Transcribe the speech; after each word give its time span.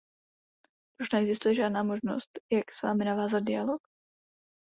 Proč 0.97 1.11
neexistuje 1.13 1.55
žádná 1.55 1.83
možnost, 1.83 2.29
jak 2.51 2.71
s 2.71 2.81
vámi 2.81 3.05
navázat 3.05 3.43
dialog? 3.43 3.81